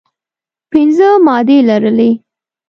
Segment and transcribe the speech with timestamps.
[0.71, 2.11] پنځه مادې لرلې.